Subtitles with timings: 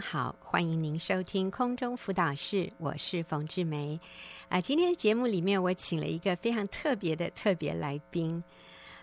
[0.00, 3.98] 好，欢迎您收听空中辅导室，我是冯志梅。
[4.48, 8.42] 啊、呃，今天节目里面，我请了一个非常特别的特别来宾，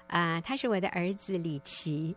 [0.09, 2.15] 啊、呃，他是我的儿子李奇。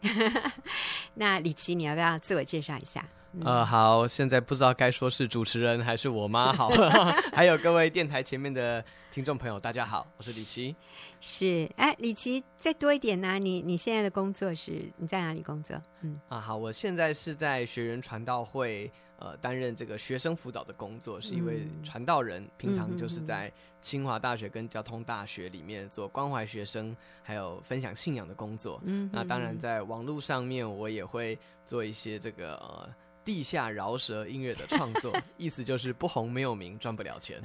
[1.14, 3.06] 那李奇，你要不要自我介绍一下？
[3.34, 6.68] 嗯、呃，好，现在不知道该说是主持人还是我妈好，
[7.32, 10.76] 还有各位电台前面的听众朋友，大家好，我是李奇。
[11.18, 13.38] 是，哎，李奇，再多一点呢、啊？
[13.38, 15.80] 你你现在的工作是你在哪里工作？
[16.02, 18.90] 嗯，啊，好，我现在是在学员传道会，
[19.22, 28.80] 呃，担任这个学生辅导的工作，是一位传道人，嗯、平常就是在清华大学跟交通大学里面做关怀学生，还有分享信仰的工作。
[28.84, 32.92] 嗯，那当然，在网络上面，我也会做一些这个呃
[33.24, 37.40] 地下饶舌音乐的创作， 意思就是不红没有名，赚不了钱。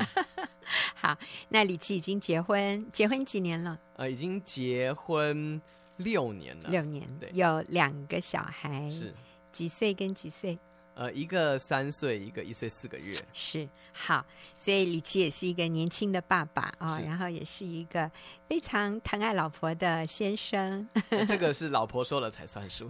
[0.96, 1.16] 好，
[1.48, 3.80] 那李琦已经结婚，结婚几年了？
[3.98, 5.62] 呃，已经结婚
[5.98, 6.70] 六年了。
[6.72, 9.14] 六年，对，有两个小孩，是
[9.52, 10.58] 几岁跟几岁？
[10.98, 13.16] 呃，一个三岁，一个一岁四个月。
[13.32, 14.26] 是，好，
[14.58, 18.10] 所以李奇也是一个年轻的爸爸啊、哦，然后也是一个
[18.50, 20.90] 非常疼爱老婆的先生。
[21.30, 22.90] 这个是老婆说了才算数。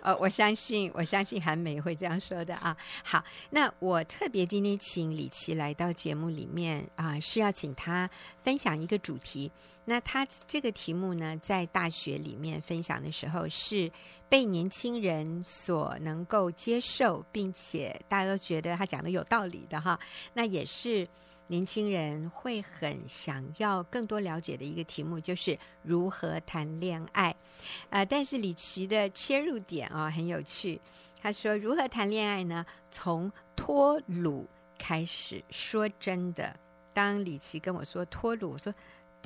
[0.00, 2.74] 呃，我相信，我相信韩美会这样说的啊。
[3.04, 8.08] 好，那我特别今天请李琦来到节目里面啊，是要请他
[8.40, 9.52] 分享一个主题。
[9.84, 13.88] 那他这个题目呢，在大学里面分享的时候，是
[14.28, 19.98] 被年轻人所能够接受，并且大家都觉得他讲的有道理的哈。
[20.34, 21.06] 那也是
[21.46, 27.34] 年轻人会很想要更多了解的一个题目，就是如何谈恋爱。
[27.90, 30.80] 呃，但是李奇的切入点啊，很有趣。
[31.22, 32.66] 他说，如何谈恋爱呢？
[32.90, 35.42] 从脱鲁开始。
[35.50, 36.54] 说真的，
[36.92, 38.74] 当李奇跟我说脱鲁，我说。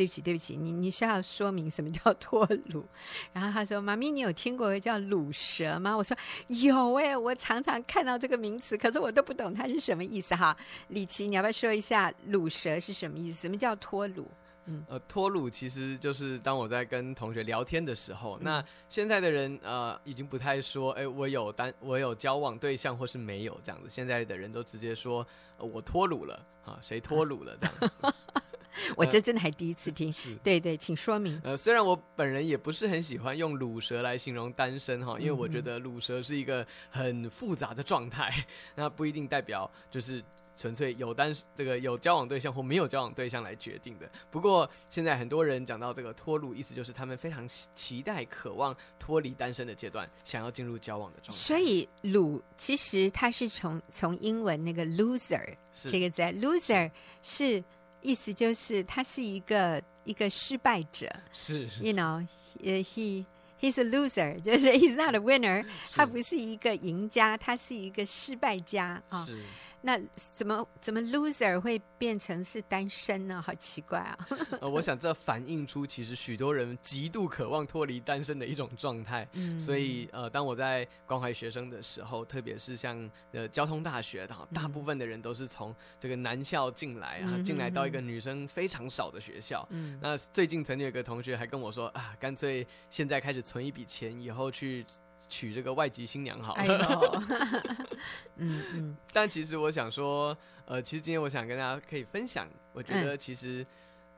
[0.01, 2.83] 对不起，对不起，你你是要说明什么叫脱鲁？
[3.35, 6.17] 然后他说：“妈咪，你有听过叫鲁蛇吗？”我说
[6.49, 10.57] ：“有哎，我常常看到这个名词，可是我都不懂它是什么意思哈。”
[10.89, 13.43] 李琦，你要不要说一下鲁蛇是什么意思？
[13.43, 14.27] 什么叫脱鲁？
[14.65, 23.89] 嗯，呃，脱鲁其实就是当我在跟同学聊天的时候，嗯、那现在的人呃已经不太说，哎，我有单，我有交往对象或是没有这样子。
[23.91, 25.27] 现在的人都直接说，
[25.59, 28.15] 呃、我脱鲁了啊，谁脱鲁了这样子。
[28.97, 31.41] 我这真的还第一次听，对对，请说明。
[31.45, 38.31] 呃，虽然我本人也不是很喜欢用“鲁蛇”来形容单身哈，因为我觉得“鲁蛇”是一个很复杂的状态，
[38.75, 40.23] 那不一定代表就是
[40.57, 44.11] 纯粹有单这个有交往对象或没有交往对象来决定的。
[44.31, 51.35] 不过现在很多人讲到这个脱鲁，意思就是他们非常期待、渴望脱离单身的阶段，想要进入交往的状态。
[51.35, 56.91] 所以“鲁”其实它是从从英文那个 “loser” 这个字，“loser”
[57.23, 57.63] 是。
[58.03, 62.27] 意思就是他是一个一个失败者，是，you know，
[62.65, 63.25] 呃，he
[63.61, 69.25] he's a loser， 就是 he's not a winner，他不是一个赢家，他是一个失败家啊。
[69.25, 69.43] 是。
[69.83, 69.99] 那
[70.35, 73.41] 怎么怎么 loser 会变成是单身呢？
[73.41, 74.19] 好奇怪啊！
[74.61, 79.27] 呃，我想这反映出其实许多人极度渴望脱离单身的一种状态。
[79.33, 89.67] 嗯，所以呃，当我在关怀学生的时候，特别是像呃交通大学的，大部分的人都是从这个男校进来啊，进来到一个女生非常少的学校。
[89.71, 94.85] 嗯，那最近曾经有个同学还跟我说啊，干脆现在开始存一笔钱，以后去。
[95.31, 97.23] 娶这个外籍新娘好了，
[98.37, 100.37] 嗯嗯，但其实我想说，
[100.67, 103.65] 呃，其实今天我想跟大家可以分享，我觉得其实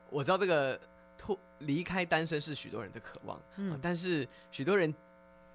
[0.09, 0.77] 我知道这个
[1.17, 4.93] 脱离开单身是许多人的渴望，嗯，呃、但是许多人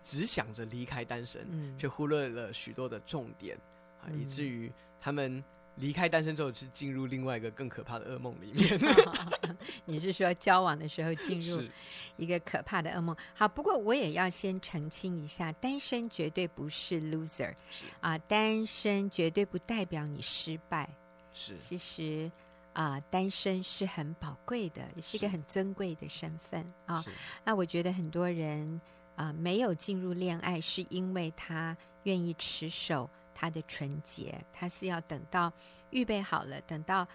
[0.03, 3.55] 只想着离开单身，嗯，却忽略了许多的重点
[4.01, 5.45] 啊、呃，以至于他们。
[5.78, 8.69] 离开单身之后，是进入另外一个更可怕的噩梦里面。
[9.84, 11.62] 你是说交往的时候进入
[12.16, 13.16] 一个可怕的噩梦？
[13.34, 20.88] 好，不过我也要先澄清一下，单身绝对不是 loser，是啊，单身绝对不代表你失败。
[21.33, 22.31] 是，其实
[22.72, 27.05] 啊，单身是很宝贵的，也是一个很尊贵的身份啊。
[27.44, 28.81] 那我觉得很多人
[29.15, 33.09] 啊，没有进入恋爱，是因为他愿意持守。
[33.41, 35.52] 他的纯洁，他是要等到
[35.90, 37.06] 预备好了，等到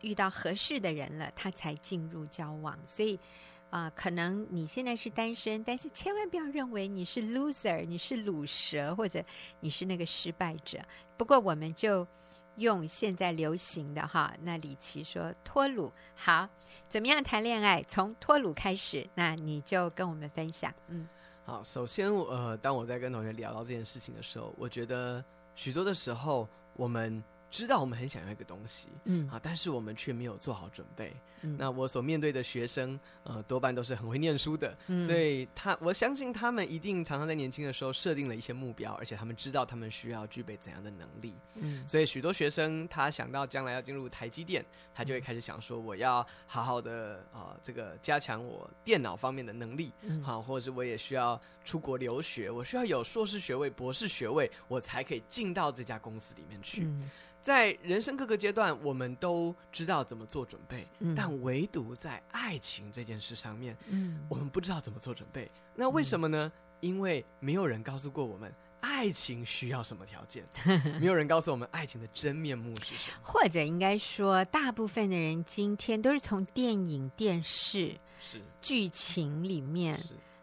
[0.00, 2.78] 遇到合适的人了，他才进入交往。
[2.86, 3.20] 所以
[3.68, 9.22] 啊、可能你现在是单身，但是千万不要认为你是 loser，你是鲁蛇，或者
[9.60, 10.78] 你是那个失败者。
[11.18, 12.08] 不过，我们就
[12.56, 16.48] 用现在流行的哈，那李奇说脱鲁好，
[16.88, 17.82] 怎么样谈恋爱？
[17.82, 20.72] 从脱鲁开始，那你就跟我们分享。
[20.86, 21.06] 嗯，
[21.44, 25.22] 好，首先我呃，当我在跟同学聊到这件事情的时候，我觉得。
[25.58, 31.14] 许多的时候，我们知道我们很想要一个东西，嗯啊，但是我们却没有做好准备。
[31.42, 41.34] 嗯、那我所面对的学生，呃，多半都是很会念书的，嗯、所以他我相信他们一定常常在年轻的时候设定了一些目标，而且他们知道他们需要具备怎样的能力。
[41.54, 49.92] 嗯，所以许多学生他想到将来要进入台积电，他就会开始想说，我要好好的啊、呃，这个加强我电脑方面的能力，
[50.22, 56.82] 好、嗯，或者是我也需要出国留学，我需要有硕士学位、博士学位，我才可以进到这家公司里面去。
[56.82, 57.08] 嗯
[57.40, 65.50] 在人生各个阶段，我们都知道怎么做准备，嗯、但唯独在爱情这件事上面，嗯，我们不知道怎么做准备。
[65.74, 66.52] 那为什么呢？
[66.54, 70.44] 嗯、因为没有人告诉过我们爱情需要什么条件，
[71.00, 73.16] 没有人告诉我们爱情的真面目是什么。
[73.22, 79.98] 或者应该说，大部分的人今天都是从电影、电视、是剧情里面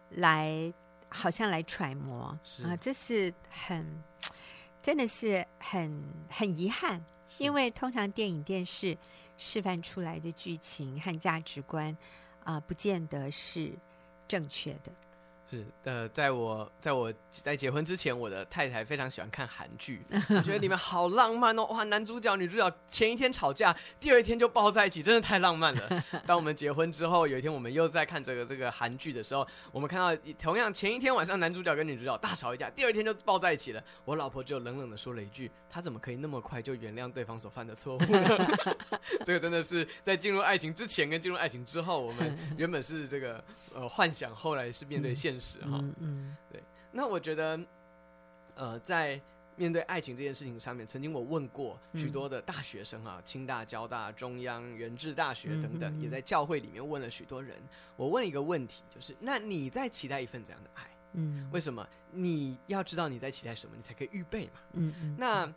[0.09, 0.74] 来，
[1.09, 3.86] 好像来揣摩是啊，这是很。
[4.86, 6.00] 真的是很
[6.30, 7.04] 很遗憾，
[7.40, 8.96] 因为通常电影、电视
[9.36, 11.90] 示范出来的剧情和价值观
[12.44, 13.72] 啊、呃，不见得是
[14.28, 14.92] 正确的。
[15.50, 21.65] 是呃，在我在我在结婚之前，我的太太非常喜欢看韩剧，我觉得里面好浪漫哦！
[21.65, 26.03] 哇，男主角、女主角前一天吵架，第二天就抱在一起，真的太浪漫了。
[26.25, 33.83] 当我们结婚之后，有一天我们又在看这个这个韩剧的时候，我们看到同样前一天晚上男主角跟女主角大吵一架，第二天就抱在一起了。
[34.03, 38.47] 我老婆就冷冷的说了一句：“他怎么可以那么快就原谅对方所犯的错误呢？”
[39.24, 43.44] 这个真的是在进入爱情之前跟进入爱情之后，我们原本是这个
[43.75, 45.60] 呃幻想，后来是面对现实。
[45.60, 46.62] 哈，嗯嗯，对。
[46.92, 47.60] 那我觉得，
[48.56, 49.20] 呃，在
[49.56, 57.58] 面对爱情这件事情上面，曾经我问过许多的大学生啊，清大、交大、中央、元智大学等等，也在教会里面问了许多人。
[57.96, 60.88] 我问一个问题，就是那你在期待一份怎样的爱？
[61.14, 61.88] 嗯，为什么？
[62.12, 64.60] 你要知道你在期待什么，你才可以预备嘛。
[64.74, 65.16] 嗯嗯。
[65.18, 65.54] 那。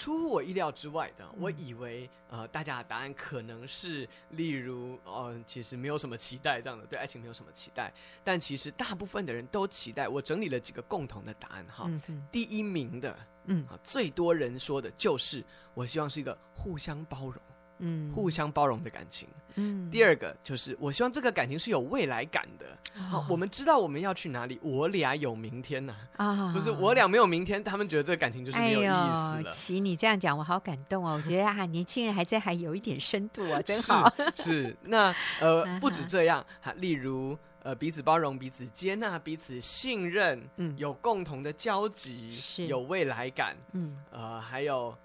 [0.00, 7.92] 出乎我意料之外的，我以为呃，大家的答案可能是例如，哦、呃，其实没有什么期待这样的，对爱情没有什么期待。
[8.24, 10.08] 但其实大部分的人都期待。
[10.08, 11.84] 我整理了几个共同的答案哈。
[12.08, 13.14] 嗯、第一名的，
[13.44, 15.44] 嗯啊，最多人说的就是，
[15.74, 17.34] 我希望是一个互相包容。
[17.80, 19.28] 嗯，互相包容的感情。
[19.56, 22.66] 嗯，第二个就是我希望这个感情是有未来感的。
[22.94, 26.26] 好、哦，我们知道我们要去哪里，我俩有明天呐、啊。
[26.26, 29.42] 啊，不是我俩没有明天，他们觉得这个感情就是没有意思了。
[29.44, 31.14] 哎奇，你这样讲我好感动哦。
[31.16, 34.08] 我觉得啊，年轻人还在还有一点深度啊，真好。
[34.36, 44.96] 是，是那呃， 不止这样哈，例如呃，彼此包容，彼此接纳，彼此信任，嗯，有共同的交集，是有未来感，嗯，呃，还有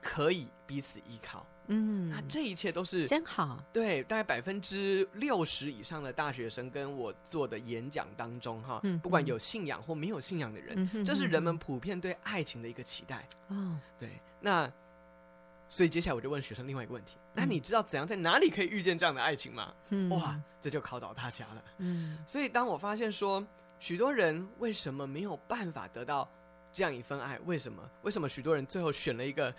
[0.00, 1.46] 可以彼此依靠。
[1.68, 3.62] 嗯，那这一切都是真好。
[3.72, 13.26] 对，大概百分之六十以上的大学生跟我做的演讲当中，哈、嗯，不管有信仰或没有信仰的人，嗯、这是人们普遍对爱情的一个期待。
[13.48, 14.70] 哦，对，那
[15.68, 19.72] 所以接下来我就问学生另外一个问题：那你知道怎样在哪里可以遇见这样的爱情吗？
[19.90, 21.64] 嗯、哇，这就考倒大家了。
[21.78, 23.46] 嗯，所以当我发现说，
[23.78, 26.28] 许多人为什么没有办法得到
[26.72, 27.38] 这样一份爱？
[27.46, 27.88] 为什么？
[28.02, 29.54] 为什么许多人最后选了一个？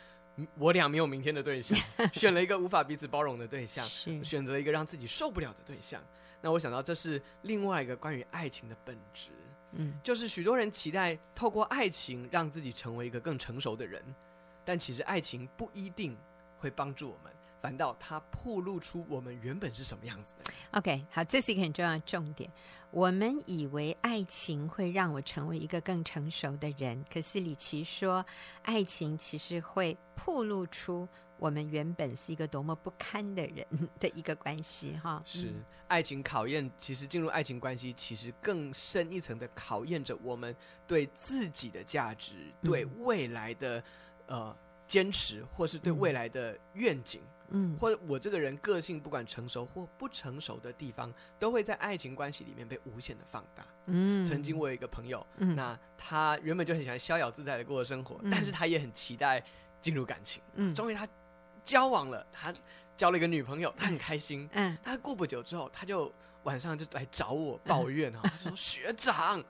[0.58, 1.78] 我俩没有明天的对象，
[2.14, 3.88] 选了一个无法彼此包容的对象，
[4.24, 6.02] 选择了一个让自己受不了的对象。
[6.42, 9.30] 那我想到这是另外一个关于爱情的本质，
[9.74, 14.04] 嗯，就是许多人期待透过爱情让自己成为一个更成熟的人，
[14.66, 16.18] 但其实爱情不一定
[16.58, 17.32] 会帮助我们，
[17.62, 20.54] 反倒它暴露出我们原本是什么样子的。
[20.72, 22.52] OK，好，这是一个很重要的重点。
[22.94, 28.24] 我们以为爱情会让我成为一个更成熟的人，可是李琦说，
[28.62, 31.08] 爱情其实会暴露出
[31.40, 33.66] 我们原本是一个多么不堪的人
[34.00, 34.96] 的一个关系。
[35.02, 35.52] 哈，是
[35.88, 43.84] 爱情考验，其实进入爱情关系，其实更深一层的考验着我们对自己的价值、对未来的
[44.28, 47.22] 呃坚持，或是对未来的愿景。
[47.24, 47.33] 嗯，
[47.80, 53.64] 或者我这个人个性不管成熟或不成熟的地方，都会在爱情关系里面被无限的放大。
[53.86, 59.44] 嗯，曾经我有一个朋友，嗯，那他原本就很喜欢逍遥自在的过生活，嗯，但是他也很期待
[59.82, 60.42] 进入感情。
[60.56, 61.08] 嗯，终于他
[61.64, 62.54] 交往了，他
[62.98, 64.50] 交了一个女朋友，他很开心。
[64.54, 66.12] 嗯，他过不久之后，他就
[66.44, 69.44] 晚上就来找我抱怨哈，嗯， 他说：“学长，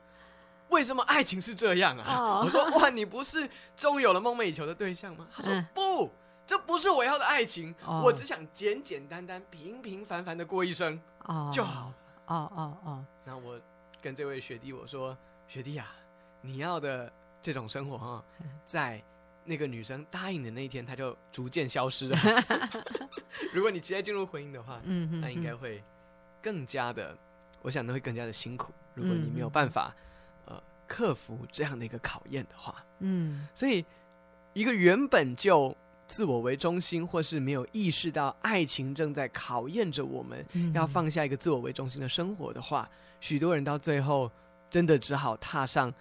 [0.68, 6.10] 为什么爱情是这样啊？”哦，我说：“哇，你不是终于有了梦寐以求的对象吗？”他说：“嗯，不。”
[6.46, 8.04] 这不是我要的爱情，oh.
[8.04, 11.94] 我只想简简单单、平平凡凡的过一生哦就好了。
[12.26, 13.58] 哦哦哦，那我
[14.02, 15.16] 跟这位学弟我说
[15.48, 15.94] ：“学弟啊，
[16.42, 17.10] 你要的
[17.40, 18.24] 这种生活啊，
[18.66, 19.02] 在
[19.44, 22.18] 那个女生答应的那一天，她就逐渐消失了。
[23.52, 25.82] 如果你直接进入婚姻的话，嗯，那应该会
[26.42, 27.16] 更加的，
[27.62, 28.72] 我想那会更加的辛苦。
[28.94, 29.94] 如果你没有办法，
[30.44, 33.84] 呃，克服这样的一个考验的话，嗯，所以。”
[34.54, 42.88] 一个原本就自我为中心，或是没有意识到爱情正在考验着我们，嗯、要放下一个自我为中心的生活的话，
[43.20, 44.30] 许多人到最后
[44.70, 45.92] 真的只好踏上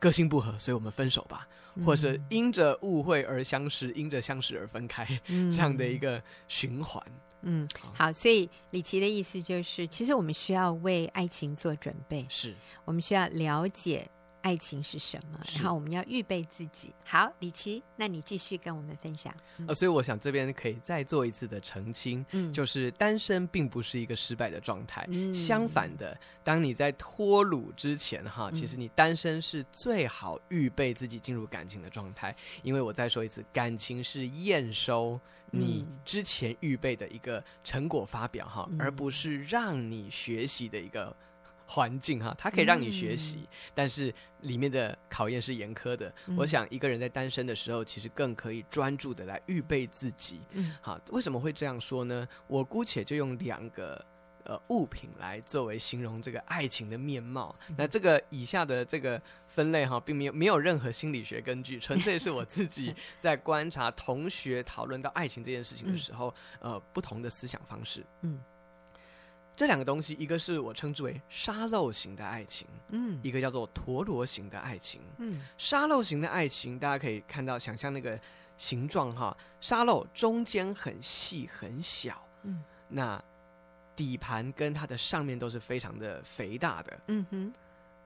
[0.00, 7.02] 个性不合，所以我们分手吧，嗯、或是因着误会而相识，因着相识而分开，嗯、这样的一个循环。
[7.42, 12.54] 嗯，好，所以李琦的意思就是，其实我们需要为爱情做准备，是。
[12.84, 14.06] 我们需要了解
[14.42, 16.92] 爱情是什么，然后我们要预备自己。
[17.04, 19.34] 好，李琦，那你继续跟我们分享。
[19.66, 35.20] 呃，所以我想这边可以再做一次的澄清，嗯，就是单身并不是一个失败的状态，嗯，相反的，当你在脱鲁之前，哈，其实你单身是最好预备自己进入感情的状态，因为我再说一次，感情是验收。
[35.52, 41.12] 你之前预备的一个成果发表哈，嗯、而不是让你学习的一个
[41.70, 46.12] 环境哈，它可以让你学习，嗯、但是里面的考验是严苛的。
[46.26, 50.40] 嗯、我想一个人在单身的时候，其实更可以专注的来预备自己。
[50.50, 52.26] 嗯，好，为什么会这样说呢？
[52.48, 54.04] 我姑且就用两个。
[54.44, 57.54] 呃，物品来作为形容这个爱情的面貌。
[57.76, 68.04] 那这个以下的这个分类哈，并没有没有任何心理学根据，纯粹是我自己 在观察同学讨论到爱情这件事情的时候，嗯、呃，不同的思想方式。
[68.22, 68.40] 嗯，
[69.60, 75.02] 这两个东西，一个是我称之为沙漏型的爱情，嗯，一个叫做陀螺型的爱情。
[75.18, 78.18] 嗯，沙漏型的爱情，大家可以看到，想象那个
[78.56, 83.22] 形状哈，沙漏中间很细很小，嗯，那。
[83.94, 87.52] 底盘跟它的上面都是非常的肥大的，嗯哼，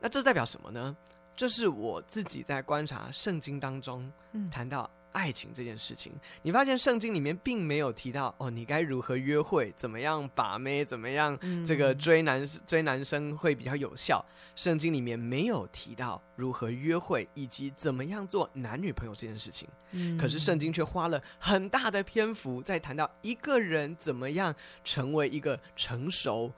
[0.00, 0.96] 那这代表什么呢？
[1.36, 4.12] 这是我自己在观察圣经当中
[4.50, 4.90] 谈到。
[5.14, 14.22] 爱情这件事情，你发现圣经里面并没有提到哦，你该如何约会，怎么样把妹，怎么样这个追男、嗯、追男生会比较有效。
[14.56, 19.68] 圣经里面没有提到如何约会以及怎么样做男女朋友这件事情。
[19.92, 26.52] 嗯、可是圣经却花了很大的篇幅在谈到一个人怎么样成为一个成熟。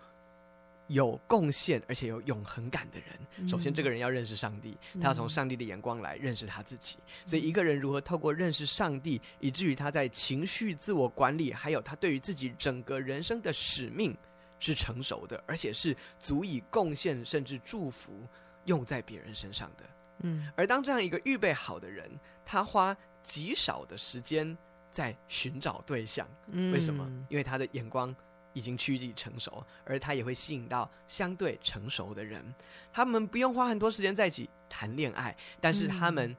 [0.88, 6.96] 有贡献而且有永恒感的人，首先这个人要认识上帝，他要从上帝的眼光来认识他自己。
[7.24, 14.16] 所以一个人如何透过认识上帝，以至于他在情绪自我管理，还有他对于自己整个人生的使命
[14.60, 18.26] 是成熟的，而且是足以贡献甚至祝福
[18.66, 19.84] 用在别人身上的。
[20.20, 22.08] 嗯，而当这样一个预备好的人，
[22.44, 24.56] 他花极少的时间
[24.92, 26.28] 在寻找对象，
[26.72, 27.04] 为什么？
[27.28, 28.14] 因为他的眼光。
[28.56, 32.42] 已经趋近成熟，而他也会吸引到相对成熟的人。
[32.90, 36.34] 他们不用花很多时间在一起谈恋爱，但是他们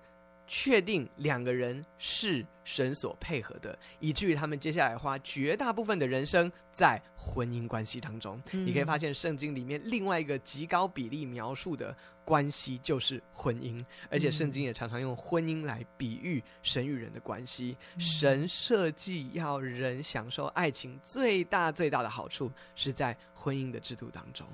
[0.47, 8.41] 确定两个人是神所配合的，以至于他们接下来花绝大部分的人生在婚姻关系当中。
[8.51, 11.95] 你可以发现，圣经里面另外一个极高比例描述的。
[12.27, 17.77] 关系就是婚姻，而且圣经也常常用婚姻来比喻神与人的关系。
[17.95, 24.45] 嗯、神设计要人享受爱情，最大最大的好处是在婚姻的制度当中。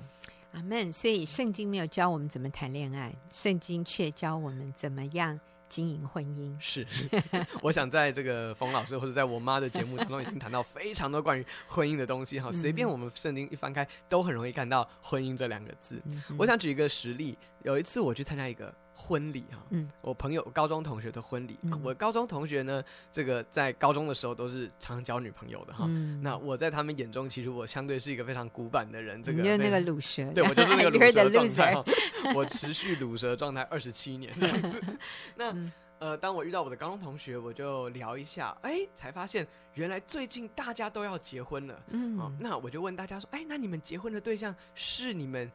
[0.52, 0.92] 阿门。
[0.92, 5.40] 所以圣经没有教我们怎么谈恋爱，圣经却教我们怎么样。
[5.74, 6.86] 经营婚姻是，
[7.60, 12.48] 我想在这个冯老师或者在我妈的节目当中已经谈到非常多关于婚姻的东西哈。
[12.52, 16.00] 随便我们圣经一翻开，都很容易看到婚姻这两个字。
[16.04, 21.58] 嗯、我想举一个实例，有一次我去参加一个婚礼哈，嗯，我朋友高中同学的婚礼。
[21.62, 22.82] 嗯、我高中同学呢，
[23.12, 25.84] 这个在高中的时候都是常常交女朋友的哈。
[25.88, 29.22] 嗯、那我在他们眼中，其实我相对是一个非常古板的人。
[29.22, 31.84] 这个就是那个卤蛇，对我就是那个 卤蛇状态。
[32.34, 34.80] 我持续卤蛇状态二十七年这样子。
[35.36, 41.82] 那、嗯、呃，当我遇到我的高中同学，我就聊一下，哎，才发现原来最近大家都要结婚了。
[41.88, 45.50] 嗯、哦，那我就问大家说，哎，那你们结婚的对象是你们？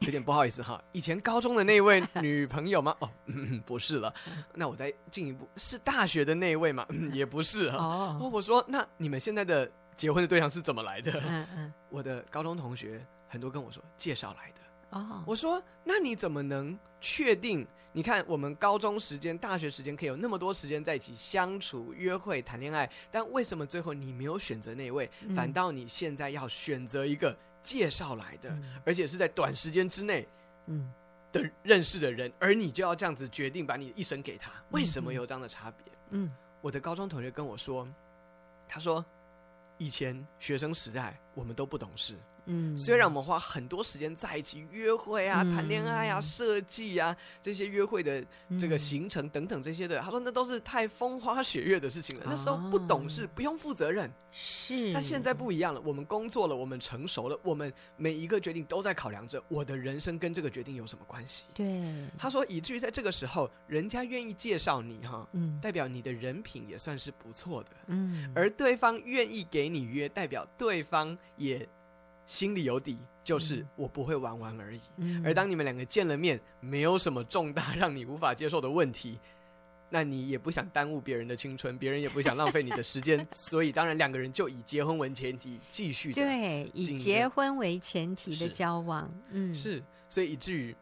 [0.00, 2.94] 有点不好意思哈，以前高中的那位女朋友吗？
[3.00, 3.10] 哦，
[3.64, 4.12] 不是了。
[4.54, 6.86] 那我再进一步，是大学的那位吗？
[7.12, 7.78] 也不是哈。
[7.78, 11.12] 哦，我说，那你们现在的结婚的对象是怎么来的？
[11.26, 14.98] 嗯嗯，我的高中同学很多跟我说介绍来的。
[14.98, 17.66] 哦，我说，那你怎么能确定？
[17.92, 27.34] 你看，我们高中时间、大学时间可以有那么多时间在一起相处、约会、谈恋爱，但为什么最后你没有选择那位，反倒你现在要选择一个？
[27.66, 30.26] 介绍来的，而且是在短时间之内，
[30.66, 30.88] 嗯，
[31.32, 35.92] 的认识的人，而你就要这样子决定把你的一生给他，为什么有这样的差别？
[36.10, 36.30] 嗯，
[36.60, 37.86] 我的高中同学跟我说，
[38.68, 39.04] 他说，
[39.78, 42.14] 以前学生时代我们都不懂事，
[42.46, 48.24] 嗯，虽然我们花很多时间在一起约会啊、谈恋爱啊、设计啊这些约会的
[48.58, 52.22] 这个行程等等这些的，他说那都是太风花雪月的事情了。
[52.26, 54.10] 那时候不懂事，不用负责任。
[54.38, 61.46] 是，但现在不一样了，我们工作了，我们成熟了，我们每一个决定都在考量着我的人生跟这个决定有什么关系。
[61.54, 61.82] 对，
[62.18, 71.66] 他说，以至于在这个时候，人家愿意介绍你哈，嗯，代表你的人品也算是不错的，嗯，而对方愿意给你约，代表对方也
[72.26, 74.80] 心里有底，就是我不会玩玩而已。
[74.96, 79.18] 嗯，而当你们两个见了面，没有什么重大让你无法接受的问题。
[79.88, 90.74] 那你也不想耽误别人的青春，别人也不想浪费你的时间， 所以当然两个人就以结婚为前提继续对，以结婚为前提的交往，嗯，是，所以以至于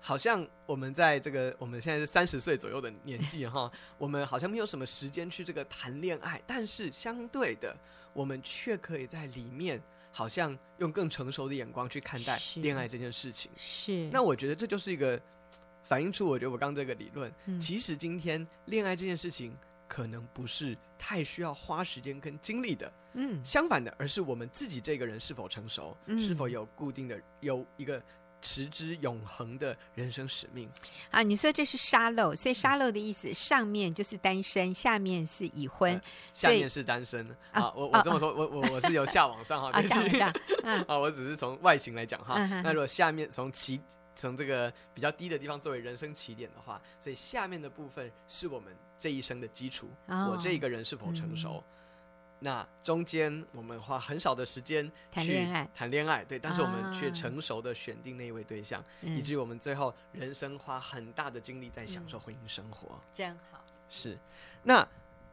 [0.00, 3.68] 好像我们在这个我们现在是三十岁左右的年纪哈，
[3.98, 7.76] 我们好像没有什么时间去这个谈恋爱，但是相对的，
[8.12, 9.82] 我们却可以在里面
[10.14, 13.50] 好像用更成熟的眼光去看待恋爱这件事情。
[13.58, 15.20] 是，那我觉得这就是一个。
[15.86, 19.54] 反映出，我觉得我刚这个理论，嗯、其实今天恋爱这件事情
[19.86, 28.02] 可能不是太需要花时间跟精力的，嗯，相反的，而是我们自己这个人是否成熟，嗯、是否有固定的有一个
[28.44, 30.70] 持之永恒的人生使命。
[31.10, 37.26] 啊，你说这是沙漏，所以沙漏的意思，上面就是单身，下面是已婚，呃、下面是单身。
[37.50, 40.28] 啊，我我这么说，我我我是由下往上哈，啊，下往上，
[40.86, 43.80] 啊，我只是从外形来讲哈，那如果下面从起。
[44.16, 49.90] 从这个比较低的地方作为人生起点的话，所以下面的部分是我们这一生的基础。
[50.06, 51.64] Oh, 我这一个人是否成熟？
[52.44, 62.94] 嗯、那中间我们花很少的时间谈恋爱，谈恋爱，对，但是我们却成熟的选定那一位对象，啊、以至于我们最后人生花很大的精力在享受婚姻生活。
[62.94, 63.64] 嗯、真好。
[63.88, 64.18] 是，
[64.62, 64.86] 那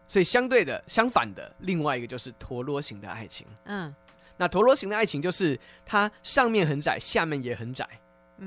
[0.08, 3.46] 所以相对的、相反的，另外一个就是陀螺型的爱情。
[3.66, 3.94] 嗯，
[4.38, 7.88] 那陀螺型的爱情就是它上面很窄，下面也很窄。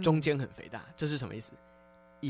[0.03, 1.53] 中间很肥大，嗯、这是什么意思？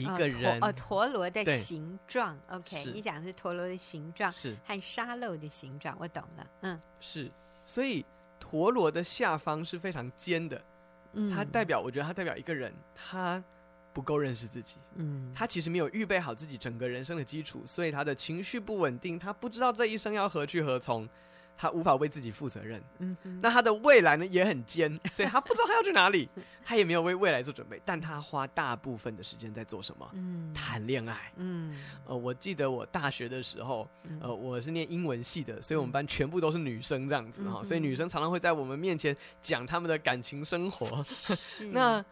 [0.03, 2.39] 一个人哦，陀螺的形状。
[2.49, 6.47] OK，你讲的是陀螺的形状，是和沙漏的形状，我懂了。
[6.63, 7.31] 嗯，是，
[7.65, 8.05] 所以
[8.39, 10.61] 陀螺的下方是非常尖的。
[11.13, 13.43] 嗯，它代表，我觉得它代表一个人，他
[13.93, 14.77] 不够认识自己。
[14.97, 21.09] 嗯，他其实没有预备好自己整个人生的基础，所以他的情绪不稳定，他不知道这一生要何去何从。
[21.57, 26.29] 他无法为自己负责任，嗯，那他的未来呢也很尖， 所以他不知道他要去哪里，
[26.65, 30.09] 他也没有为未来做准备，但他花大部分的时间在做什么？
[30.15, 31.33] 嗯，谈恋爱。
[31.37, 33.89] 嗯，呃，我记得我大学的时候，
[34.21, 41.05] 呃，我是念英文系的，所以我们班全部都是女生这样子哈，所以女生常常会在我们面前讲他们的感情生活。
[41.71, 42.05] 那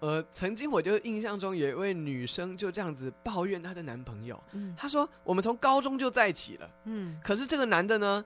[0.00, 8.24] 呃，曾经我就印象中有一位女生就这样子抱怨她的男朋友，嗯，她说我们从高中就在一起了，嗯，可是这个男的呢？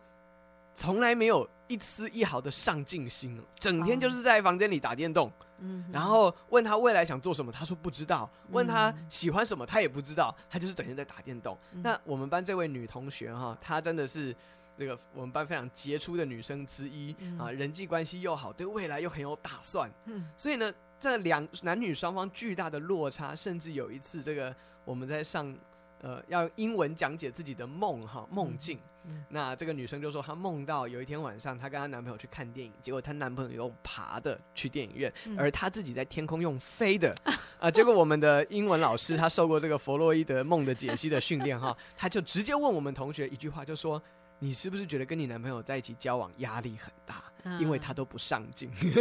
[0.75, 5.31] 从来没有一丝一毫的上进心，整天就是在房间里打电动。
[5.59, 8.29] 嗯，然后问他未来想做什么，他说不知道。
[8.51, 10.35] 问他喜欢什么，他也不知道。
[10.51, 11.57] 他就是整天在打电动。
[11.83, 14.35] 那我们班这位女同学哈，她真的是
[14.77, 19.91] 这个我们班非常杰出的女生之一啊，人际关系又好，对未来又很有打算。
[20.07, 24.55] 嗯，所以呢，这两男女双方巨大的落差，甚至有一次这个
[24.85, 25.55] 我们在上。
[26.03, 28.77] 呃，要用英文讲解自己的梦哈，梦境。
[28.77, 37.13] 嗯嗯、那这个女生就说，她梦到有一天晚上，她跟她男朋友去看电影，结果她男朋友用爬的去电影院，嗯、而她自己在天空用飞的。
[37.25, 44.01] 啊、呃，结果我们的英文老师他受过这个弗洛伊德梦的解析的训练哈，他就直接问我们同学一句话，就说
[44.39, 47.25] ：“你是不是觉得跟你男朋友在一起交往压力很大？
[47.59, 48.71] 因为他都不上进。
[48.85, 48.93] 嗯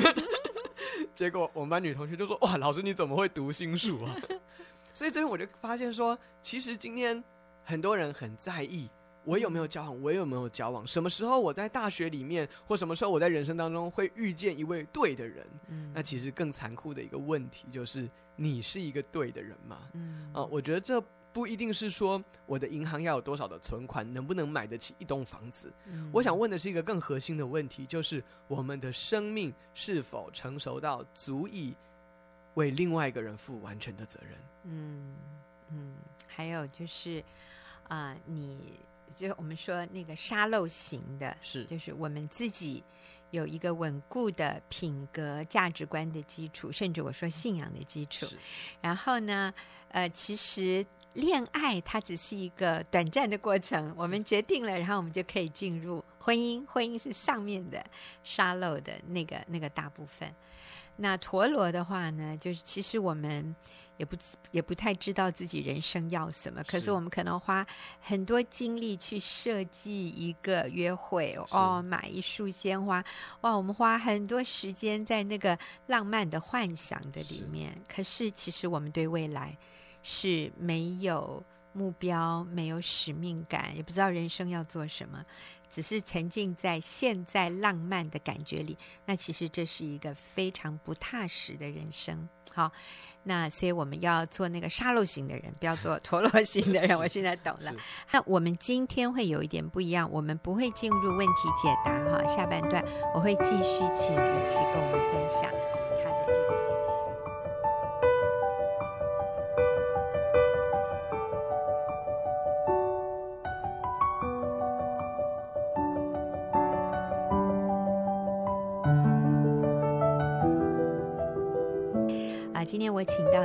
[1.14, 4.16] ”结果我们班女同学就说：“哇，老师你怎么会读心术啊？”
[4.93, 7.23] 所以这边我就发现说，其实今天
[7.63, 8.89] 很多人很在意
[9.23, 15.45] 我有没有交往，我有没有交往，什么时候我在大学里面，或什么时候我在人生当中会遇见一位对的人。
[15.67, 19.77] 嗯，那其实更残酷的一个问题就是，你是一个对的人吗？
[19.93, 20.99] 嗯，啊，我觉得这
[21.32, 25.71] 不一定是说我的银行要有多少的存款，能不能买得起一栋房子。
[25.86, 31.75] 嗯，我想问的是一个更核心的问题，就是我们的生命是否成熟到足以
[32.56, 34.38] 为另外一个人负完全的责任？
[34.64, 35.16] 嗯
[35.70, 35.96] 嗯，
[36.28, 37.24] 还有就是，
[37.88, 38.80] 啊、呃，你
[39.16, 42.84] 就我们说那个沙漏型的，是就是我们自己
[43.32, 48.26] 有一个稳固的品格价值观的基础，甚至我说信仰的基础。
[48.82, 49.54] 然后呢，
[49.90, 56.66] 呃，其实恋爱它只是一个短暂的过程，我们决定了，然后我们就可以进入婚姻。
[56.66, 57.84] 婚姻是上面的
[58.24, 60.34] 沙漏的那个那个大部分。
[60.95, 63.56] 那陀螺的话呢，就是其实我们
[63.97, 64.15] 也不
[64.51, 67.65] 也不太知道自己人生要什么，可是我们可能花
[67.99, 73.04] 很多精力去设计一个约会哦，买一束鲜花，
[73.41, 77.71] 哇，我们花很多时间在那个浪漫的幻想的里面。
[77.71, 79.58] 是可是其实我们对未来
[80.04, 85.23] 是没有目标、没有使命感，也不知道人生要做什么。
[85.71, 92.27] 只是沉浸在现在浪漫的感觉里，那其实这是一个非常不踏实的人生。
[92.53, 92.69] 好，
[93.23, 96.95] 那所以我们要做那个沙漏型的人，不要做陀螺型的人。
[96.99, 97.73] 我现在懂了。
[98.12, 102.25] 那我们今天会有一点不一样，我们不会进入问题解答哈。
[102.27, 102.84] 下半段
[103.15, 105.49] 我会继续请李琦跟我们分享。
[106.27, 107.11] 今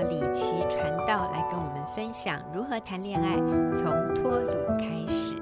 [0.09, 3.37] 李琦传道来跟我们分享如何谈恋爱，
[3.75, 5.35] 从脱鲁开始。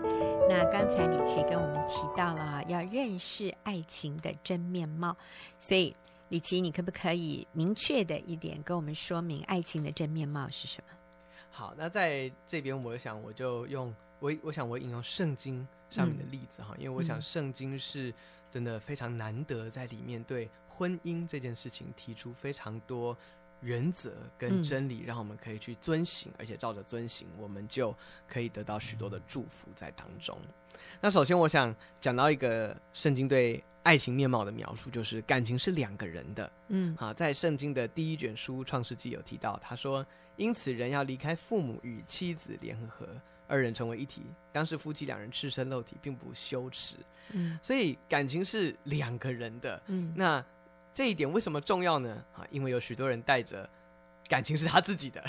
[0.48, 5.14] 那刚才李琦跟我们提到了要认识爱情的真面貌，
[5.58, 5.94] 所以
[6.30, 10.94] 李琦，你可不可以明确的一点跟我们说明爱情的真面貌是什么？
[11.50, 18.12] 好，那在这边，我想我就用我，我想我引用圣经上面的例子哈，嗯、因为我想圣经是
[18.50, 23.14] 真的非常难得，在里面对婚姻这件事情提出非常多。
[23.64, 27.96] 原则跟真理，让我们可以去遵行，嗯、而且照着遵行，我们就
[28.28, 30.38] 可以得到许多的祝福在当中。
[31.00, 36.52] 那首先，我想讲到一个圣经对爱情面貌的描述，就是感情是两个人的。
[36.68, 43.08] 嗯，好，在圣经的第一卷书《创世纪》有提到，他说：“因此，人要离开父母，与妻子联合，
[43.48, 44.22] 二人成为一体。
[44.52, 46.96] 当时夫妻两人赤身露体，并不羞耻。”
[47.32, 49.82] 嗯，所以感情是两个人的。
[49.86, 50.44] 嗯，那。
[50.94, 52.24] 这一点为什么重要呢？
[52.32, 53.68] 啊，因为有许多人带着
[54.28, 55.22] 感情是他自己的，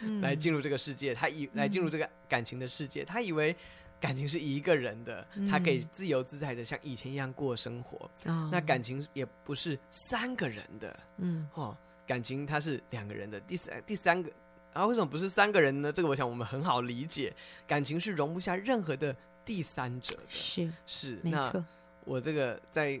[0.00, 3.54] 嗯、来进入这个世界，他以来进入这个感情的世界，嗯、他以为
[4.00, 8.10] 感情是一个人的，嗯、他可以自由自在的像以前一样过生活。
[8.24, 13.38] 嗯、那感情也不是三个人的，嗯，哦，感情它是两个人的。
[13.40, 14.32] 第三第三个
[14.72, 15.92] 啊，为什么不是三个人呢？
[15.92, 17.30] 这个我想我们很好理解，
[17.66, 20.22] 感情是容不下任何的第三者的。
[20.30, 21.50] 是是，没错。
[21.52, 21.64] 那
[22.06, 22.98] 我这个在。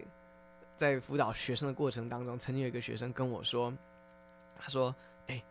[0.80, 3.70] 在辅导学生的过程当中，曾经有一个学生跟我说
[4.58, 5.44] ：“他说，哎、欸，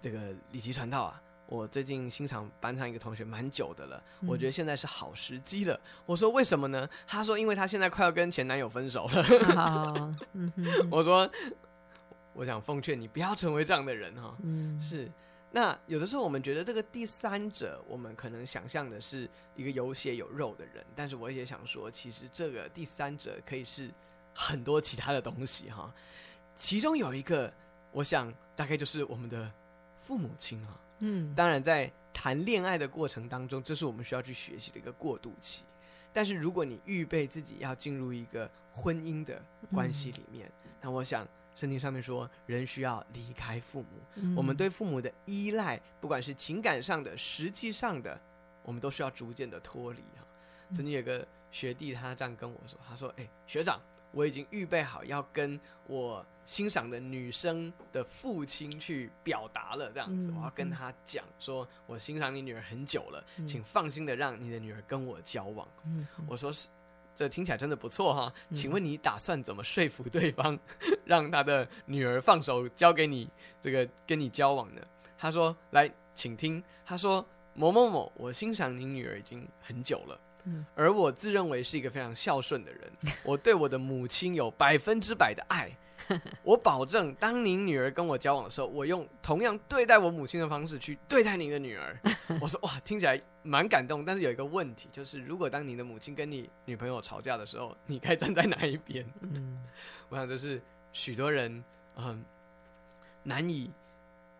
[0.00, 9.22] 这个李琦传道啊，我最近欣赏班上一个同学蛮久的了，嗯、我觉得现在是好时机了。”我说：“为什么呢？”他说：“因为他现在快要跟前男友分手了。
[9.54, 10.16] 哦”
[10.90, 11.30] 我说
[12.34, 14.36] ：“我想奉劝你不要成为这样的人哈。
[14.42, 15.08] 嗯”是。
[15.52, 23.88] 那有的时候我们觉得这个第三者，我们可能想象的是一个有血有肉的人，但是我也想说，其实这个第三者可以是。
[24.38, 25.90] 很多其他的东西哈，
[26.54, 27.50] 其中有一个，
[27.90, 29.50] 我想大概就是我们的
[30.02, 30.78] 父母亲啊。
[30.98, 35.62] 嗯，当然在谈恋爱的过程当中，这是我们需要去学习的一个过渡期。
[36.12, 43.88] 但是如果你预备自己要进入一个婚姻的关系里面，嗯、那我想圣经上面说，人需要离开父母。
[44.16, 48.20] 嗯、我们对父母的依赖，不管是情感上的、实际上的，
[48.62, 50.26] 我们都需要逐渐的脱离哈。
[50.74, 53.80] 曾经有个学弟他这样跟我说，他说：“哎，学长。”
[54.16, 65.68] 我已经预备好要跟我欣赏的女生的父亲去表达了，这样子，嗯、我要跟他讲说，我欣赏你女儿很久了，嗯、请放心的让你的女儿跟我交往。
[65.84, 66.68] 嗯、我说是，
[67.14, 70.58] 这听起来真的不错哈，请问你打算怎么说服对方，
[71.04, 73.28] 让他的女儿放手交给你，
[73.60, 74.80] 这个跟你交往呢？
[75.18, 80.18] 他说，来，请听，他说某某某，我欣赏你女儿已经很久了。
[80.74, 82.92] 而我自认为是一个非常孝顺的人，
[83.24, 85.70] 我对我的母亲有百分之百的爱。
[86.44, 91.98] 我保证，当您女儿跟我交往的时候，我用同样对待我母亲的方式去对待您的女儿。
[92.40, 99.04] 我说哇，听起来蛮感动，但是有一个问题，就是如果当你的母亲跟你女朋友吵架的时候，你该站在哪一边？
[99.22, 99.60] 嗯，
[100.08, 101.64] 我想这是许多人
[101.96, 102.22] 嗯
[103.24, 103.72] 难以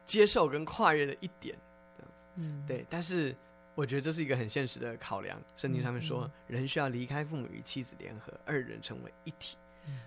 [0.04, 1.56] 接受跟跨越的一点，
[1.96, 2.20] 这样子。
[2.36, 3.34] 嗯，对，但是。
[3.76, 5.40] 我觉得这是一个很现实的考量。
[5.54, 9.56] 圣经上面说，人需要离开父母与妻子联合，二人成为一体。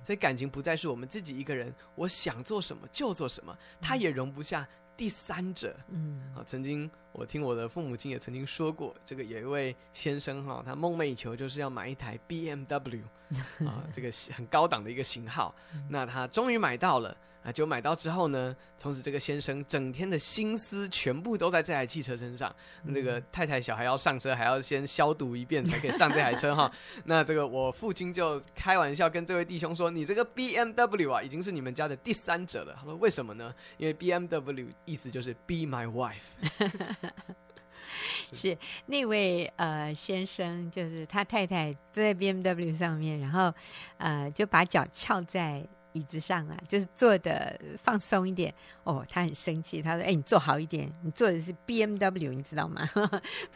[0.03, 5.73] 所以感情不再是我们自己一个人，我想做什么就做什么，他也容不下第三者。
[5.88, 13.02] 嗯，啊，曾经我听我的父母亲也曾经说过，这个有一位先生哈，他梦寐以求就是要买一台 BMW
[13.65, 15.54] 啊，这个很高档的一个型号。
[15.89, 22.54] 那他终于买到了啊，就买到之后呢，从此这个先生整天的心思全部都在这台汽车身上。
[22.84, 26.69] 那个太太小孩要上车，还要先消毒一遍才可以上这台车哈。
[27.06, 33.54] 那这个我父亲就开玩笑跟这位弟兄说：“你这个 BMW 啊，已经是你们家的第三者了。”他说：“为什么呢？
[33.78, 36.36] 因为 BMW 意思就是 Be my wife。”
[38.31, 43.51] 是那位呃先生，就是他太太坐在 BMW 上面，然后
[43.97, 48.53] 呃就把脚翘在椅子上啊，就是坐的放松一点。
[48.83, 52.88] 哦，他很生气，他说：“哎、欸，你坐好一点，你坐的是 BMW，你知道吗？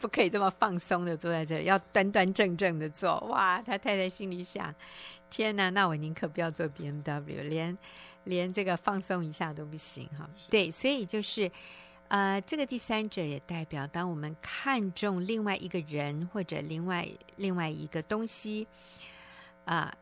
[0.01, 4.73] 不可以这么放松的坐在这里，要端端正正的坐。”哇，他太太心里想
[5.29, 7.77] ：“天哪，那我宁可不要坐 BMW，连
[8.23, 11.49] 连这个放松一下都不行哈。”对，所以就是。
[12.13, 18.67] 呃，这个第三者也代表，当我们看重另外一个人或者另外另外一个东西，
[19.65, 19.97] 啊、呃，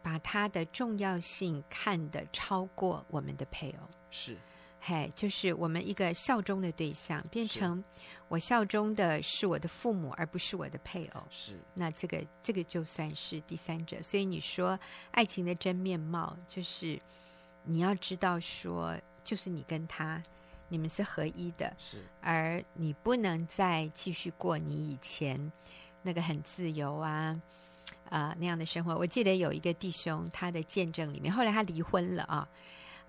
[0.00, 4.36] 把它的重要性看得超过我们的配偶，是，
[4.80, 7.82] 嘿，就是我们一个效忠的对象，变成
[8.28, 11.58] 我效忠的是我的父母，而不是我的配偶，是。
[11.74, 14.00] 那这个这个就算是第三者。
[14.00, 14.78] 所以你说
[15.10, 16.96] 爱情的真面貌，就是
[17.64, 20.22] 你要知道说，就是你跟他。
[20.70, 25.52] 你们是合一的，是，而你不能再继续过你以前
[26.00, 27.38] 那个很自由啊
[28.08, 28.96] 啊、呃、那样的生活。
[28.96, 32.48] 我记得有一个弟兄，他的见证里面，后来他离婚了啊，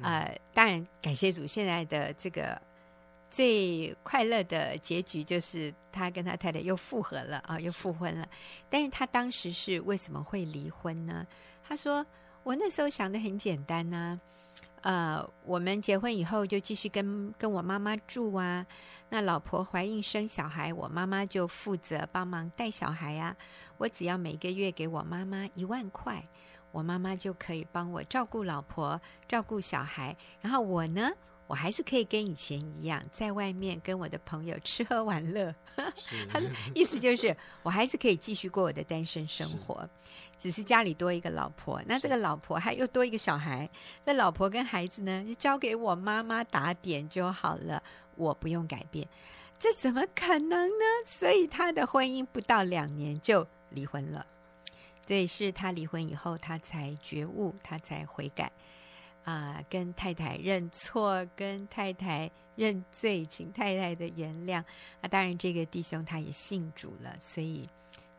[0.01, 2.59] 呃，嗯、当然感谢主，现在的这个
[3.29, 8.27] 最快乐的结局就是他跟他太太又复合了啊，又复婚了。
[8.69, 11.25] 但是他当时是为什么会离婚呢？
[11.63, 12.05] 他说
[12.43, 14.19] ：“我那时候想的很简单呐、啊。”
[14.81, 18.65] 呃，我们结婚以后就继续跟跟我妈妈住啊。
[19.09, 23.35] 那老婆怀孕生小孩，我妈妈就负责帮忙带小孩啊。
[23.77, 26.25] 我只要每个月给我妈妈一万块，
[26.71, 30.15] 我妈妈就可以帮我照顾老婆、照顾小孩。
[30.39, 31.11] 然后我呢，
[31.45, 35.53] 我还是可以跟以前一样，在外面跟我的朋友吃喝玩乐。
[36.31, 39.87] 他的意思就是，我还是可以继续过我的单身生活。
[40.41, 43.69] 只是家里多一个老婆，那这个老婆还又多一个小孩，
[44.03, 47.83] 那老婆跟孩子呢，就交给我妈妈打点就好了，
[48.15, 49.07] 我不用改变，
[49.59, 50.85] 这怎么可能呢？
[51.05, 54.25] 所以他的婚姻不到两年就离婚了，
[55.05, 58.51] 所以是他离婚以后，他才觉悟，他才悔改，
[59.23, 64.63] 啊、呃，跟太太认错，跟太太认罪，请太太的原谅。
[65.01, 67.69] 啊，当然这个弟兄他也信主了，所以。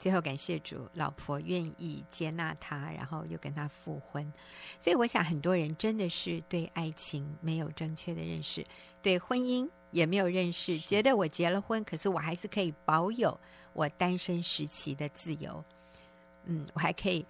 [0.02, 4.32] 最后感谢主，老婆愿意接纳他，然后又跟他复婚。
[4.76, 8.66] 所以我想，很多人真的是对爱情没有正确的认识，
[9.00, 13.38] 对婚姻也没有认识，觉得我结了婚，可是我还是可以保有
[13.74, 15.64] 我单身时期的自由。
[16.46, 17.24] 嗯，我还可以，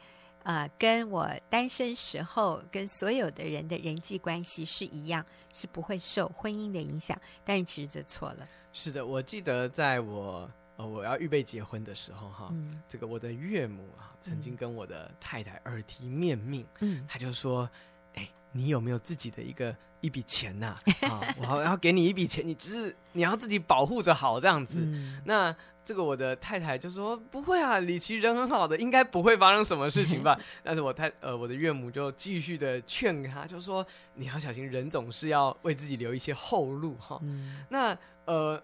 [0.45, 7.21] 呃，跟我单身时候跟所有的人的人际关系是一样，是不会受婚姻的影响。
[7.45, 8.49] 但是其实这错了。
[8.73, 10.51] 是的，我记得在我。
[10.83, 17.71] 呃，我要预备结婚的时候，哈，嗯、这个我的岳母啊，曾经跟我的太太耳提面命，嗯，他就说，
[18.15, 20.77] 哎，你有没有自己的一个一笔钱呐？
[21.09, 24.81] 啊，我要给你一笔钱，你只是你要自己保护着好这样子。
[24.81, 30.37] 嗯、那这个我的太太就说，不会啊，李琦人很好的，应该不会发生什么事情吧？
[30.65, 37.21] 但是我太呃，我的岳母就继续的劝他，就说你要小心，人总是要为自己留一些后路哈。
[37.23, 38.61] 嗯、那呃。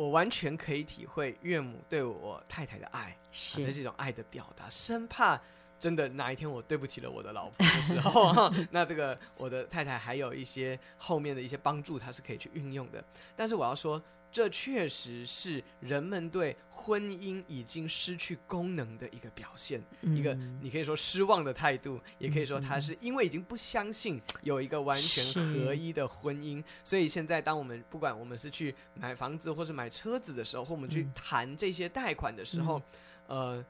[0.00, 5.38] 我完全可以体会岳母对我太太的爱，是、啊、这是一种爱的表达，生怕
[5.78, 13.04] 真的哪一天我对不起了我的老婆的时候， 那这个我的太太还有一些后面的一些帮助，她是可以去运用的。
[13.36, 14.02] 但是我要说。
[14.32, 32.80] 这确实是人们对婚姻已经失去功能的一个表现，嗯、一个你可以说失望的态度，也可以说他是因为已经不相信有一个完全合一的婚姻，所以现在当我们不管我们是去买房子或是买车子的时候，或我们去谈这些贷款的时候，
[33.26, 33.64] 嗯、呃，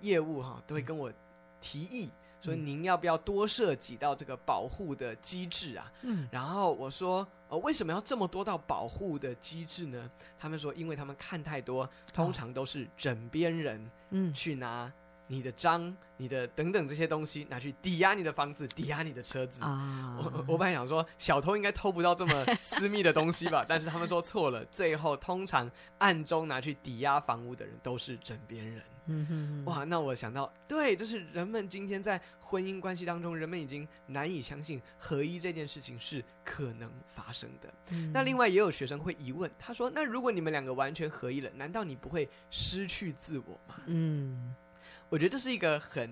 [0.00, 1.12] 业务哈都会跟我
[1.60, 2.10] 提议。
[2.40, 5.92] 说您要不要多设几道这个保护的机制啊？
[6.02, 10.10] 嗯，然后我说，呃，为什么要这么多道保护的机制呢？
[10.38, 14.92] 他们说，因为他们看太多，通常都是枕边人，嗯，去拿
[15.26, 20.16] 你的章、你的等等这些东西拿去抵押你的房子、抵押你的车子啊！
[20.18, 24.64] 我我本来想说，小偷应该偷不到这么 私密的东西吧，但是他们说错了。
[24.66, 25.68] 最后，通常
[25.98, 28.80] 暗中拿去抵押房屋的人都是枕边人。
[29.06, 29.84] 嗯哼，哇！
[29.84, 37.72] 那我想到，对，就是人们今天在婚姻关系当中，人们已经难以相信合一这件事情是可能发生的。
[37.90, 44.54] 嗯、那另外也有学生会疑问，他说：“那如果你们两个完全合一了，难道你不会失去自我吗？”嗯。
[45.08, 46.10] 我觉得这是一个很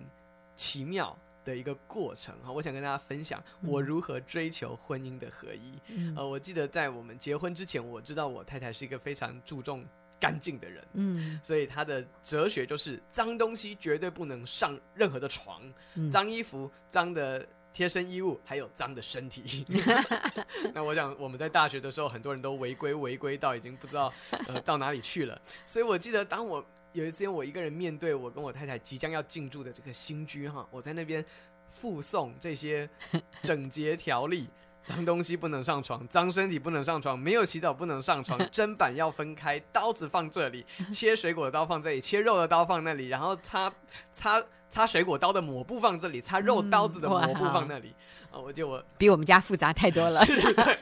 [0.55, 5.81] 奇妙的一个过程哈，我想跟大家分享我如何追求婚姻的合一。
[5.89, 9.85] 嗯、呃，我记得在我们结婚之前，我知道我太太是一个非常注重
[10.25, 15.61] 干净的人，嗯，所以他的哲学就是脏东西绝对不能上任何的床，
[15.97, 19.65] 嗯、脏衣服、脏的贴身衣物，还有脏的身体。
[20.73, 24.11] 那我想我们在大学的时候，很多人都违规违规到已经不知道
[24.49, 26.65] 呃 到哪里去了，所以我记得当我。
[26.95, 31.25] 有一次，我一个人面对我跟我太太即将要进驻的这个新居哈，我在那边
[31.69, 32.89] 附送这些
[33.43, 34.49] 整洁条例：
[34.85, 43.73] 脏东西不能上床，脏身体不能上床，没有洗澡不能上床， 砧板要分开，刀子放这里， 切水果的刀放这里，切肉的刀放那里，然后擦
[44.13, 47.95] 擦擦水果刀的抹布放这里，擦肉刀子的抹布放那里。
[48.31, 50.23] 啊，我就我比我们家复杂太多了。
[50.27, 50.77] 是，对，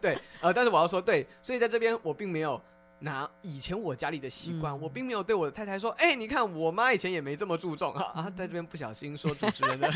[0.00, 2.60] 对，呃，但是我要说，对，所以在这边我并没有。
[2.98, 9.92] 拿以前我家里的习惯，嗯、我并没有对我的太太说：“哎、欸，你看我妈以前也没这么注重啊。”啊，在这边不小心说主持人的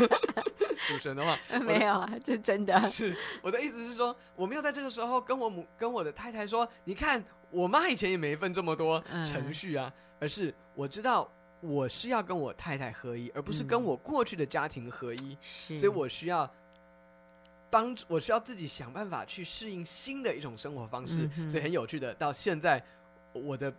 [0.90, 9.92] 主持人的话， 没有啊，这真的 是我的意思是说，我没有在这个时候跟我母跟我的太太说：“你看我妈以前也没分这么多程序啊。
[9.94, 11.26] 嗯”而是我知道
[11.60, 15.36] 我是要跟我太太合一，而不是跟我过去的家庭合一，
[15.70, 16.50] 嗯、所以我需要。
[17.72, 22.82] 帮助我需要自己想办法去适应新的一种生活方式，嗯、所以很有趣的，到现在
[23.32, 23.72] 我的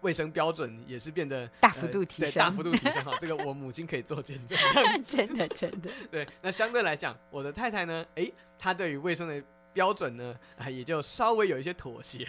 [0.00, 3.12] 卫生标准也是变得大幅度提升，呃、大幅度提升哈。
[3.20, 4.58] 这个我母亲可以做见证，
[5.04, 5.90] 真 的真的。
[6.10, 8.04] 对，那相对来讲，我的太太呢？
[8.14, 12.26] 诶，她对于卫生的标准呢，啊，也就稍微有一些妥协。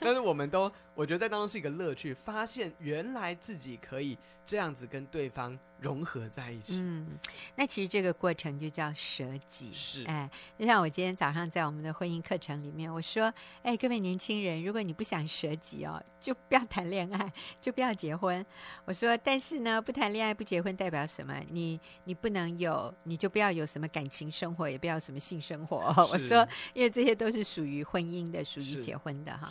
[0.00, 0.70] 但是我们都，
[1.00, 5.58] 我觉得在当中是一个乐趣，发现原来自己可以这样子跟对方。
[5.80, 6.74] 融合在一起。
[6.76, 7.06] 嗯，
[7.54, 9.72] 那其实这个过程就叫舍己。
[9.72, 13.32] 是，哎，就像我今天早上在我们的婚姻课程里面，我说，
[13.62, 17.32] 哎，各位年轻人，如果你不想舍己哦，就不要谈恋爱，
[17.62, 18.44] 就不要结婚。
[18.84, 21.34] 我说，但是呢，不谈恋爱不结婚代表什么？
[21.48, 25.80] 你你不能有，你就不要有什么感情生活，也不要有什么性生活。
[25.96, 29.50] 是我说，因为这些都是属于婚姻的，属于结婚的哈。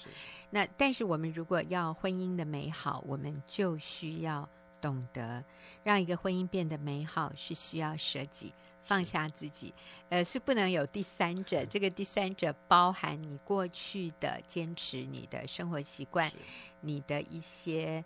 [0.51, 4.47] 那但是我们如果要婚姻的美好，我们就需要。
[4.81, 5.43] 懂得
[5.83, 8.53] 让一个婚姻变得美好，是需要舍己、
[8.85, 9.73] 放下自己，
[10.07, 11.65] 呃，是不能有第三者。
[11.65, 16.31] 这个第三者包含你过去的坚持、你的生活习惯、
[16.79, 18.01] 你的一些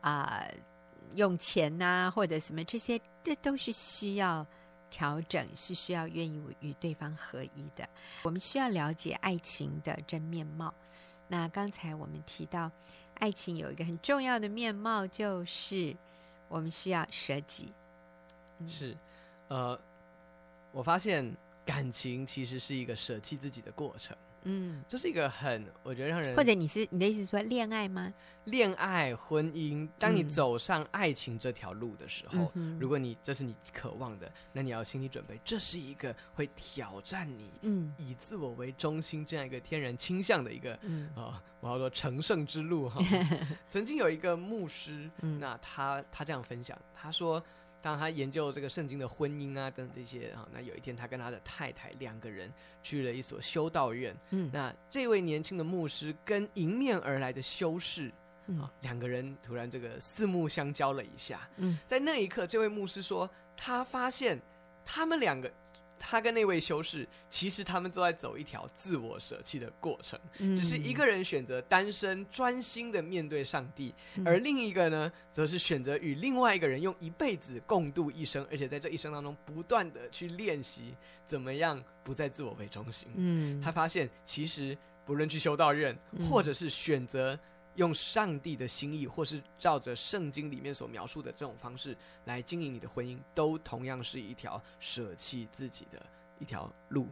[0.00, 0.54] 啊、呃、
[1.16, 4.46] 用钱呐、啊，或者什么这些，这都是需要
[4.90, 7.88] 调整，是需要愿意与对方合一的。
[8.22, 10.72] 我们需要了解爱情的真面貌。
[11.28, 12.70] 那刚才我们提到，
[13.14, 15.96] 爱情有一个很重要的面貌，就是。
[16.48, 17.72] 我们需要舍己，
[18.68, 18.94] 是，
[19.48, 19.80] 呃，
[20.70, 24.14] 我发现感情其实是一个舍弃自己的过程。
[24.44, 28.12] 嗯，这是一个很我觉得让人或者你是你的意思是说恋爱吗？
[28.44, 43.00] 恋爱、婚姻，当你走上爱情这条路的时候，如果你这是你渴望的，那你要心理准备，这是一个会挑战你，嗯，以自我为中心这样一个天然倾向的一个，嗯啊、呃，我要说成圣之路哈。
[43.70, 47.42] 曾经有一个牧师，嗯、那他他这样分享，他说。
[47.82, 52.50] 当他研究这个圣经的婚姻啊等这些啊，那有一天他跟他的太太两个人
[52.82, 54.16] 去了一所修道院。
[54.30, 58.10] 嗯，那这位年轻的牧师跟迎面而来的修士
[58.60, 61.46] 啊，两个人突然这个四目相交了一下。
[61.56, 64.40] 嗯，在那一刻，这位牧师说，他发现
[64.86, 65.52] 他们两个。
[66.04, 83.08] 他跟那位修士，其实他们都在走一条自我舍弃的过程，嗯、只是一个人选择单身，专心的面对上帝，嗯、而另一个呢，则是选择与另外一个人用一辈子共度一生，而且在这一生当中不断的去练习怎么样不再自我为中心。
[83.14, 87.38] 嗯，他发现其实不论去修道院，嗯、或者是选择。
[87.76, 96.04] 用上帝的心意，或是照着圣经里面所描述的这种方式来经营你的婚姻，都同样是一条舍弃自己的
[96.38, 97.08] 一条路。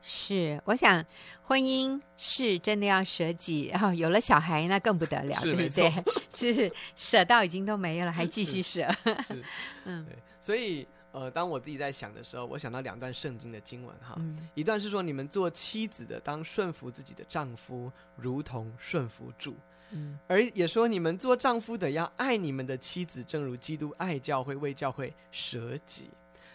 [0.00, 1.04] 是，我想
[1.42, 5.92] 婚姻是真的要舍己，然后有了小孩那更不得了，对不对？
[6.54, 8.88] 是舍到已经都没有了，还继续 舍。
[9.22, 9.42] 是，
[9.84, 10.16] 嗯，对。
[10.40, 19.56] 所以，呃，当我自己在想的时候，我想到两段圣经的经文哈，嗯、一段是说，你们做妻子的当顺服自己的丈夫，如同顺服主。
[19.92, 26.08] 嗯，而也说你们做丈夫的要爱你们的妻子，正如基督爱教会，为教会舍己。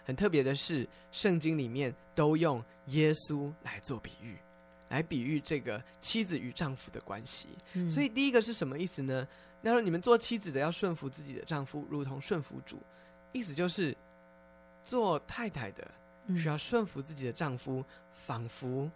[0.04, 4.38] 很特别的是，圣经里面都用耶稣来做比喻，
[4.89, 7.50] 来比喻这个妻子与丈夫的关系。
[7.73, 9.28] 嗯、所以第一个是什么意思呢？
[9.62, 12.82] 那说你们做妻子的要顺服自己的丈夫，如同顺服主。
[13.34, 13.95] 意思就是，
[14.86, 15.86] 做太太的
[16.38, 17.86] 需要顺服自己的丈夫，嗯、
[18.26, 18.89] 仿佛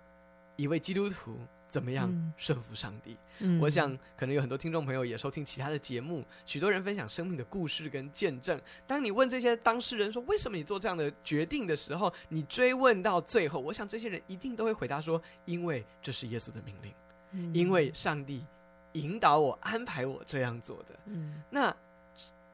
[0.56, 1.38] 一位基督徒。
[1.72, 3.16] 怎么样顺服上帝？
[3.40, 8.60] 嗯、我想可能有很多听众朋友也收听其他的节目，许多人分享生命的故事跟见证。
[8.86, 16.94] 当你问这些当事人说为什么你做这样的决定的时候，你追问到最后，我想这些人一定都会回答说：因为这是耶稣的命令，
[17.32, 18.46] 嗯、因为上帝
[18.92, 21.00] 引导我、安排我这样做的。
[21.06, 21.74] 嗯、那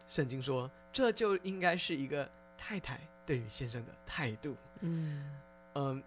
[0.08, 4.56] 圣经说，这就应该是一个太太对于先生的态度。
[4.82, 5.26] 嗯
[5.74, 6.04] 嗯。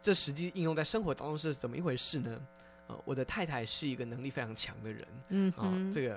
[0.00, 2.40] 这实际应用在生活当中是怎么一回事呢？
[2.88, 6.14] 呃，我的太太是一个能力非常强的人，嗯哼，啊，这个，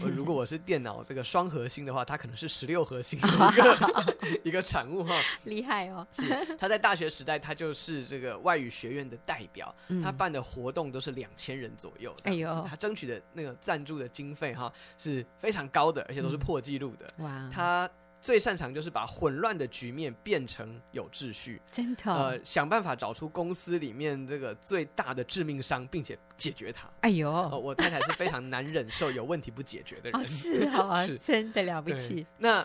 [0.00, 6.06] 呃， 如果我是电脑这个双核心的话，她可能是十六核心的 一个 一个产物哈，厉害哦。
[6.12, 6.22] 是，
[6.56, 17.90] 她在大学时代，她就是这个外语学院的代表，她，嗯，办的活动都是两千人左右，哎呦，她争取的那个赞助的经费哈是非常高的，而且都是破纪录的，嗯，哇，她。
[18.22, 22.02] 最擅长就是把混乱的局面变成有秩序，真的。
[22.14, 26.88] 呃，想办法找出公司里面这个最大的致命伤，并且解决它。
[27.00, 32.24] 哎呦，呃，我太太是非常难忍受有问题不解决的人，哦，是啊， 是真的了不起。
[32.38, 32.64] 那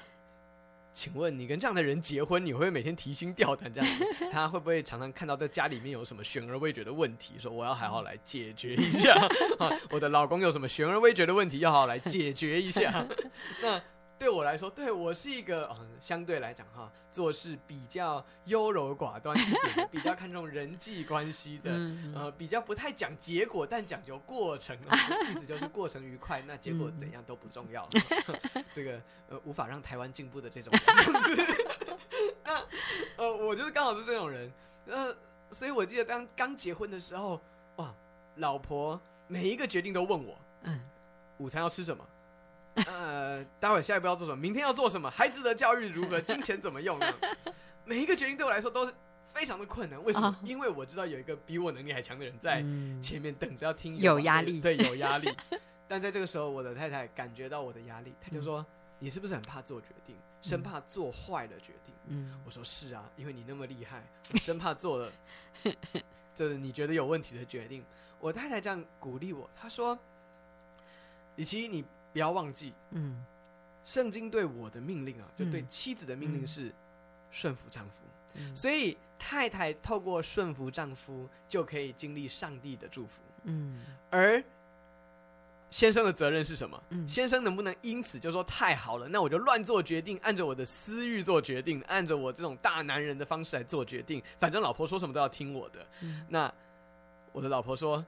[0.93, 4.05] 请问你跟这样的人结婚，你会每天提心吊胆这样子？
[4.31, 9.11] 他会不会常常看到在家里面有什么悬而未决的问题，说我要好好来解决一下？
[9.57, 13.03] 啊， 我的老公有什么悬而未决的问题，要好好来解决一下？
[13.63, 13.81] 那。
[14.19, 19.41] 对我来说，对我是一个嗯，相对来讲哈，做事比较优柔寡断一
[19.73, 24.75] 点， 比较看重人际关系的，嗯、呃，比较不太讲结果，但讲究过程，
[25.29, 27.87] 意思就是过程愉快，那结果怎样都不重要。
[28.27, 28.99] 嗯、 这个
[29.29, 30.81] 呃，无法让台湾进步的这种人。
[32.43, 32.63] 那
[33.17, 34.51] 呃，我就是刚好是这种人，
[34.87, 35.15] 呃，
[35.51, 37.39] 所以我记得当刚结婚的时候，
[37.75, 37.93] 哇，
[38.37, 40.81] 老婆每一个决定都问我，嗯，
[41.37, 42.03] 午餐要吃什么？
[42.85, 44.37] 呃，待会儿下一步要做什么？
[44.37, 45.09] 明天要做什么？
[45.09, 46.21] 孩子的教育如何？
[46.21, 46.99] 金钱怎么用？
[47.85, 48.93] 每一个决定对我来说都是
[49.33, 50.03] 非常的困难。
[50.03, 50.27] 为什么？
[50.27, 52.61] 哦、因为我知道有一个比我能力还强的人在
[53.01, 53.97] 前面等着要听。
[53.97, 55.33] 有压力，对，有压力。
[55.87, 58.65] 但在这个时候，我的太太感觉到我的压力，她就说：“嗯、
[58.99, 64.03] 你是不是很怕做决定，生怕做坏了决定？”嗯，我说：“是啊，因为你那么厉害，
[64.33, 65.11] 我生怕做了
[66.35, 67.83] 就是你觉得有问题的决定。”
[68.19, 69.97] 我太太这样鼓励我，她说
[71.37, 71.85] ：“李琦，你。”
[72.17, 73.23] 不要忘记，嗯，
[73.85, 76.73] 圣经对我的命令啊，就对妻子的命令是
[77.29, 77.91] 顺服丈夫，
[78.33, 84.43] 嗯、所以太太透过顺服丈夫就可以经历上帝的祝福，嗯，而
[85.69, 86.83] 先生的责任是什么？
[86.89, 95.85] 嗯、先生能不能因此就说太好了，那我就乱做决定，按着我的私欲做决定，按着我这种大男人的方式来做决定，反正老婆说什么都要听我的。
[96.01, 96.51] 嗯、那
[97.31, 98.03] 我的老婆说。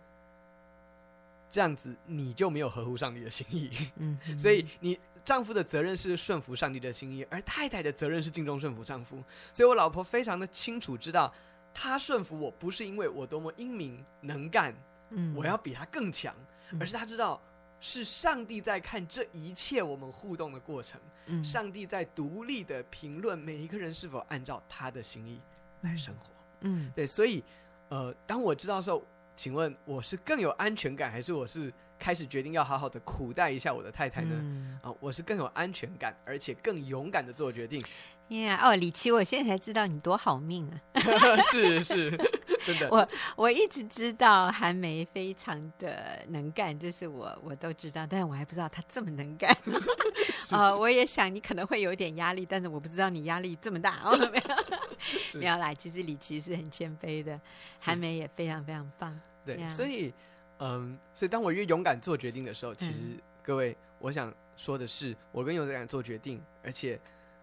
[1.52, 9.24] 这样子你就没有合乎上帝的心意，嗯， 所以你丈夫的责任是顺服上帝的心意，而太太的责任是敬重顺服丈夫。
[9.54, 11.34] 所以我老婆非常的清楚知道，
[11.74, 14.74] 她顺服我不是因为我多么英明能干，
[15.10, 16.36] 嗯，我要比她更强，
[16.80, 17.42] 而是她知道
[17.80, 25.42] 是上帝在看这一切我们互动的过程，嗯，上帝在独立的评论每一个人是否按照他的心意
[25.82, 26.30] 来生活，
[26.62, 27.44] 嗯，对，所以
[27.90, 29.04] 呃，当我知道的时候。
[29.42, 34.36] 请问我是更有安全感，还是我是开始决定要好好的苦待一下我的太太呢？
[34.38, 37.80] 嗯、啊，我是更有安全感，而且更勇敢的做决定。
[38.28, 40.76] 呀，yeah, 哦，李琦，我现在才知道你多好命啊！
[41.54, 42.12] 是是，
[42.66, 42.90] 真的。
[42.92, 49.56] 我我一直知道韩梅非常的能干，这是我我都知道，但是我还不知道她这么能干。
[50.46, 54.02] 是呃，我也想你可能会有点压力，但是我不知道你压力这么大。
[54.04, 55.74] 哦， 没有，没有啦。
[55.74, 57.40] 其实李琦是很谦卑的，
[57.80, 59.18] 韩梅也非常非常棒。
[59.50, 59.68] 对，Yeah.
[59.68, 60.14] 所以，
[60.60, 67.00] 嗯，所以当我越勇敢做决定的时候，其实、嗯、各位，我想说的是，我更勇敢做决定，而且，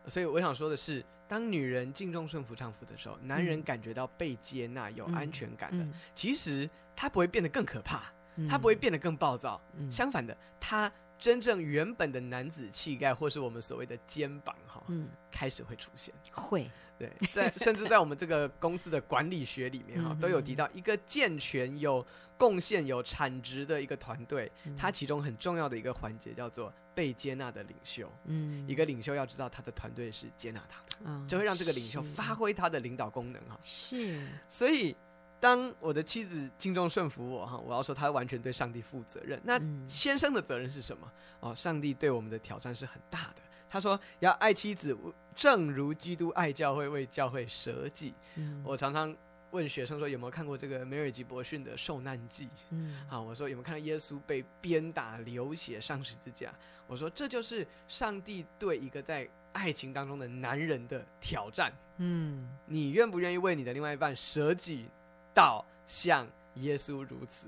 [0.07, 5.85] 所以我想说的是，当女人敬重顺服丈夫的时候，男人感觉到被接纳、有安全感的，
[6.15, 8.05] 其实他不会变得更可怕，
[8.37, 16.71] 嗯、他不会变得更暴躁，嗯、相反的，他真正原本的男子气概，或是我们所谓的肩膀，哈，嗯，开始会出现，会。
[16.99, 22.03] 对，在甚至在我们这个公司的管理学里面哈、哦，都有提到一个健全、有
[22.39, 28.11] 贡献、有产值的一个团队，它其中很重要的一个环节叫做被接纳的领袖。
[28.25, 33.61] 嗯，一个领袖要知道他的团队是接纳他的，就会让这个领袖发挥他的领导功能哈。
[33.63, 34.97] 是，所以。
[35.39, 39.39] 当我的妻子敬重顺服我哈，我要说她完全对上帝负责任。
[39.45, 41.13] 那先生的责任是什么？
[41.41, 43.43] 哦，上帝对我们的挑战是很大的。
[43.69, 44.97] 他说要爱妻子，
[45.35, 48.15] 正如基督爱教会，为教会舍己。
[48.37, 49.15] 嗯、我常常
[49.51, 52.47] 问学生说，有没有看过这个梅尔吉伯逊的《受难记》？
[52.71, 56.53] 嗯，好，我说有没有看到耶稣被鞭打流血上十字架？
[56.87, 61.73] 我说这就是上帝对一个在爱情当中的男人的挑战。
[61.99, 64.87] 嗯，你愿不愿意为你的另外一半舍己，
[65.35, 67.47] 到像耶稣如此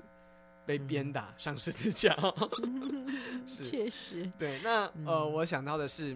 [0.69, 2.15] 被鞭打上十字架？
[3.47, 4.29] 是，确实。
[4.37, 6.15] 对，那呃，我想到的是，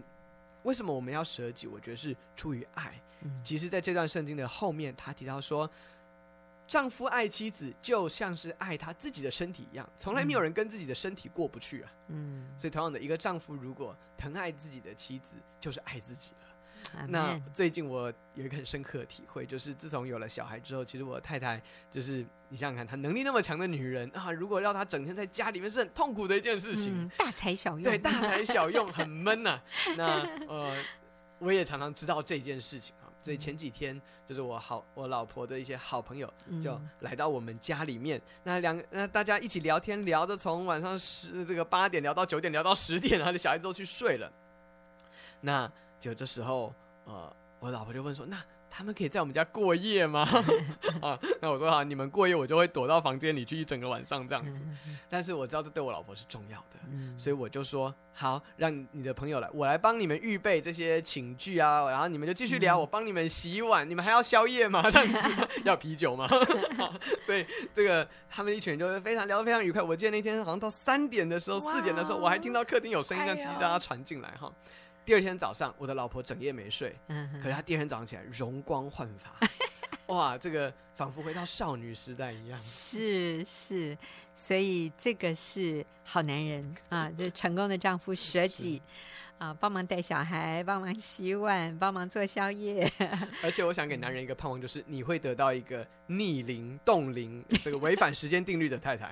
[0.61, 1.65] 为什么我们要舍己？
[1.65, 2.93] 我觉得是出于爱。
[3.43, 5.67] 其实，在这段圣经的后面，他提到说，
[6.67, 11.91] 丈夫爱妻子就像是爱他自己的身体一样，从来没有人跟自己的身体过不去啊。
[12.09, 16.42] 嗯，所以同样的，一个丈夫如果疼爱自己的妻子，就是爱自己了。
[17.07, 29.63] 那最近我有一个很深刻的体会，就是自从有了小孩之后，其实我的太太就是你想想看，她能力那么强的女人啊，如果让她整天在家里面是很痛苦的一件事情，嗯、大材小用，对，大 材小用，很闷呐、啊。
[29.97, 30.05] 那
[30.47, 30.75] 呃，
[31.39, 33.09] 我也常常知道这件事情啊。
[33.19, 36.31] 所以前几天就是我好我老婆的一些好朋友
[36.61, 44.29] 就来到我们家里面，嗯、那两那大家一起聊天，聊的从晚上十这个八点聊到九点，聊到十点，然后这小孩子都去睡了。
[45.39, 45.71] 那
[46.01, 46.73] 就这时候，
[47.05, 48.37] 呃，我老婆就问说：“那？”
[48.75, 50.27] 他们可以在我们家过夜吗？
[50.99, 54.59] 啊，那我说好，你们过夜，我就会躲到房间里去一整个晚上这样子。
[55.07, 56.79] 但是我知道这对我老婆是重要的，
[57.15, 64.81] 所以我就说好，让你的朋友来，我来帮你们预备这些寝具啊，然后你们就继续聊，我帮你们洗碗，你们还要宵夜吗？
[64.89, 66.27] 这样子要啤酒吗？
[67.27, 67.45] 所以
[67.75, 69.83] 这个他们一群人就会非常聊得非常愉快。
[69.83, 74.51] 我记得那天好像到三点的时候，四点的时候，我还听到客厅有声音，让叽叽喳喳传进来哈。
[75.05, 79.31] 第二天早上，我的老婆整夜没睡，嗯、可是她第二天早上起来容光焕发，
[80.13, 82.59] 哇，这个仿佛回到少女时代一样。
[82.59, 83.97] 是是，
[84.33, 88.81] 所以这个是好男人啊，这成功的丈夫舍己。
[89.39, 92.89] 啊，帮忙带小孩，帮忙洗碗，帮忙做宵夜。
[93.43, 99.11] 而且我想给男人一个盼望，就是你会得到一个逆龄、冻龄， 这个违反时间定律的太太。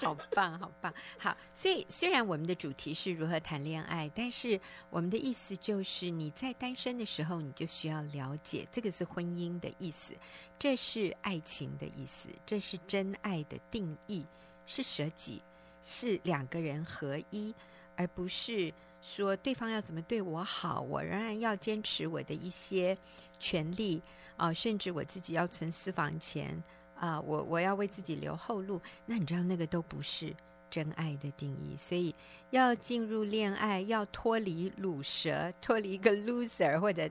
[0.00, 1.36] 好棒，好棒，好。
[1.54, 4.58] 所以虽然我们的主题是如何谈恋爱，但是
[4.90, 10.12] 我们的意思就是你在单身的时候，你就需要了解，这个是婚姻的意思，
[10.58, 14.26] 这是爱情的意思，这是真爱的定义，
[14.66, 15.40] 是舍己，
[15.84, 17.54] 是两个人合一，
[17.94, 18.74] 而不是。
[19.00, 22.96] 说对方要怎么对我好，我仍然要坚持我的一些
[23.38, 24.02] 权利
[24.36, 26.62] 啊、甚至我自己要存私房钱
[26.96, 28.80] 啊、我我要为自己留后路。
[29.06, 30.34] 那你知道那个都不是
[30.70, 31.76] 真爱的定义。
[31.76, 32.14] 所以
[32.50, 37.04] 要进入恋爱，要脱离卤蛇，脱离一个 loser 或者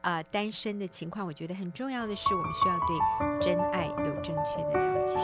[0.00, 5.14] 啊、呃、单身的情况，我觉得很重要的是，我们需要对真爱有正确的了解。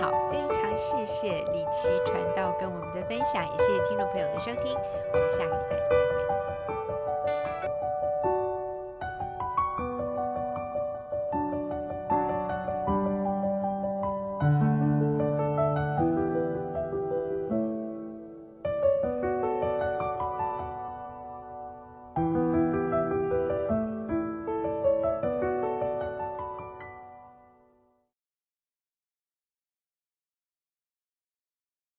[0.00, 4.74] 好，非常谢谢李琦传道跟我们的分享，也谢谢听众朋友的收听。
[5.12, 6.03] 我们下个礼拜。